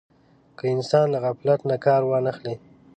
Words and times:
که 0.57 0.63
انسان 0.75 1.05
له 1.13 1.17
غفلت 1.25 1.59
نه 1.69 1.77
کار 1.85 2.01
وانه 2.05 2.31
خلي. 2.37 2.55